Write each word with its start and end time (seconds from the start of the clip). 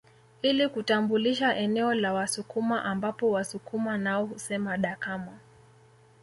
Ili 0.41 0.69
kutambulisha 0.69 1.55
eneo 1.57 1.93
la 1.93 2.13
Wasukuma 2.13 2.85
ambapo 2.85 3.31
Wasukuma 3.31 3.97
nao 3.97 4.25
husema 4.25 4.77
Dakama 4.77 5.37